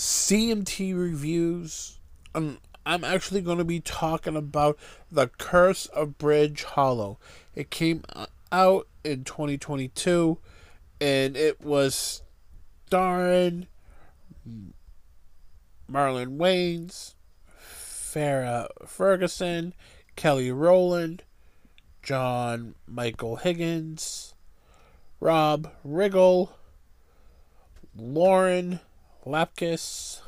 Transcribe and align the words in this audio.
CMT 0.00 0.98
reviews. 0.98 1.98
Um, 2.34 2.56
I'm 2.86 3.04
actually 3.04 3.42
going 3.42 3.58
to 3.58 3.64
be 3.64 3.80
talking 3.80 4.34
about 4.34 4.78
The 5.12 5.26
Curse 5.26 5.84
of 5.88 6.16
Bridge 6.16 6.64
Hollow. 6.64 7.18
It 7.54 7.68
came 7.68 8.04
out 8.50 8.88
in 9.04 9.24
2022 9.24 10.38
and 11.02 11.36
it 11.36 11.60
was 11.60 12.22
starring 12.86 13.66
Marlon 15.86 16.38
Wayans, 16.38 17.12
Farrah 17.62 18.68
Ferguson, 18.86 19.74
Kelly 20.16 20.50
Rowland, 20.50 21.24
John 22.02 22.74
Michael 22.86 23.36
Higgins, 23.36 24.32
Rob 25.20 25.70
Riggle, 25.86 26.52
Lauren 27.94 28.80
Lapkus, 29.26 30.20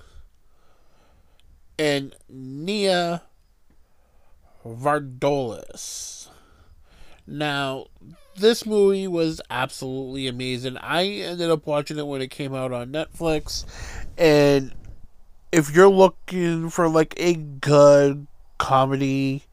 and 1.79 2.14
Nia 2.29 3.23
Vardalos. 4.64 6.29
Now, 7.27 7.86
this 8.36 8.67
movie 8.67 9.07
was 9.07 9.41
absolutely 9.49 10.27
amazing. 10.27 10.77
I 10.79 11.07
ended 11.07 11.50
up 11.50 11.67
watching 11.67 11.99
it 11.99 12.07
when 12.07 12.21
it 12.21 12.31
came 12.31 12.55
out 12.55 12.73
on 12.73 12.93
Netflix, 12.93 13.64
and 14.19 14.75
if 15.53 15.75
you're 15.75 15.89
looking 15.89 16.71
for 16.71 16.89
like 16.89 17.14
a 17.17 17.35
good 17.35 18.27
comedy 18.59 19.45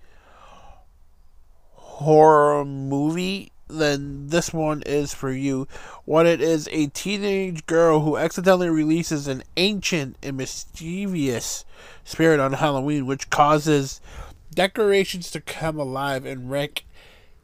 horror 1.74 2.64
movie, 2.64 3.52
then 3.70 4.28
this 4.28 4.52
one 4.52 4.82
is 4.86 5.14
for 5.14 5.32
you. 5.32 5.68
What 6.06 6.26
it 6.26 6.42
is 6.42 6.68
a 6.72 6.88
teenage 6.88 7.66
girl 7.66 8.02
who 8.02 8.18
accidentally 8.18 8.70
releases 8.70 9.28
an 9.28 9.44
ancient 9.58 10.18
and 10.24 10.38
mischievous 10.38 11.66
spirit 12.04 12.40
on 12.40 12.54
Halloween, 12.54 13.06
which 13.06 13.30
causes 13.30 14.02
decorations 14.54 15.30
to 15.32 15.42
come 15.42 15.80
alive 15.80 16.26
and 16.26 16.50
wreak 16.50 16.86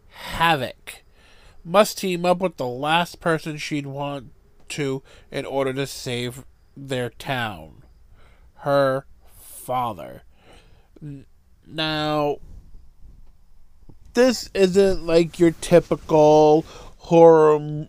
havoc. 0.09 1.03
Must 1.63 1.97
team 1.97 2.25
up 2.25 2.39
with 2.39 2.57
the 2.57 2.67
last 2.67 3.19
person 3.19 3.57
she'd 3.57 3.87
want 3.87 4.31
to 4.69 5.03
in 5.31 5.45
order 5.45 5.73
to 5.73 5.87
save 5.87 6.43
their 6.75 7.09
town. 7.09 7.83
Her 8.59 9.05
father. 9.39 10.23
Now, 11.67 12.37
this 14.15 14.49
isn't 14.53 15.05
like 15.05 15.39
your 15.39 15.51
typical 15.61 16.65
horror 16.97 17.87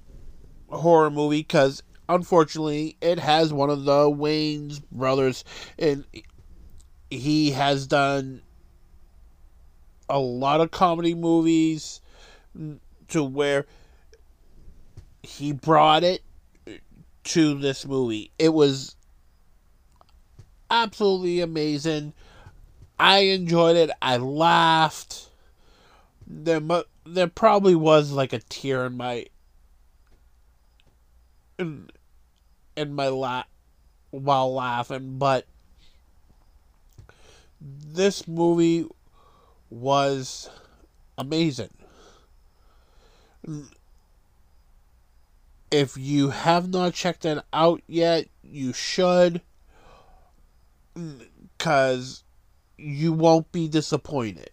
horror 0.68 1.10
movie 1.10 1.40
because 1.40 1.82
unfortunately 2.08 2.96
it 3.00 3.18
has 3.18 3.52
one 3.52 3.70
of 3.70 3.84
the 3.84 4.10
Wayans 4.10 4.82
brothers 4.90 5.44
and 5.78 6.04
he 7.10 7.52
has 7.52 7.86
done 7.86 8.42
a 10.08 10.18
lot 10.18 10.60
of 10.60 10.70
comedy 10.70 11.14
movies 11.14 12.00
mm, 12.56 12.78
to 13.08 13.22
where 13.22 13.66
he 15.22 15.52
brought 15.52 16.04
it 16.04 16.22
to 17.24 17.58
this 17.58 17.86
movie. 17.86 18.30
It 18.38 18.52
was 18.52 18.96
absolutely 20.70 21.40
amazing. 21.40 22.12
I 22.98 23.18
enjoyed 23.18 23.76
it. 23.76 23.90
I 24.02 24.16
laughed 24.16 25.25
there 26.26 26.60
mu- 26.60 26.82
there 27.04 27.28
probably 27.28 27.74
was 27.74 28.12
like 28.12 28.32
a 28.32 28.40
tear 28.40 28.86
in 28.86 28.96
my 28.96 29.26
in, 31.58 31.88
in 32.76 32.92
my 32.94 33.08
lap 33.08 33.48
while 34.10 34.52
laughing, 34.52 35.18
but 35.18 35.46
this 37.60 38.26
movie 38.28 38.86
was 39.70 40.50
amazing. 41.16 41.70
If 45.70 45.96
you 45.96 46.30
have 46.30 46.68
not 46.70 46.94
checked 46.94 47.24
it 47.24 47.42
out 47.52 47.82
yet, 47.86 48.28
you 48.42 48.72
should 48.72 49.40
cuz 51.58 52.24
you 52.78 53.12
won't 53.12 53.52
be 53.52 53.68
disappointed. 53.68 54.50